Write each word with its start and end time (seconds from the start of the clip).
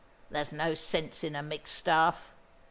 There's 0.31 0.51
no 0.51 0.73
sense 0.73 1.23
in 1.23 1.35
a 1.35 1.43
mixed 1.43 1.75
staff. 1.75 2.33